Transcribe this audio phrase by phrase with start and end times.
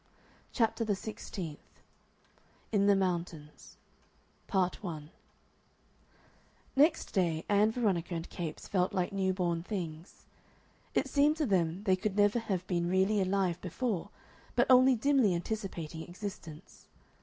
[0.51, 1.83] CHAPTER THE SIXTEENTH
[2.71, 3.77] IN THE MOUNTAINS
[4.47, 5.11] Part 1
[6.75, 10.25] Next day Ann Veronica and Capes felt like newborn things.
[10.95, 14.09] It seemed to them they could never have been really alive before,
[14.55, 16.87] but only dimly anticipating existence.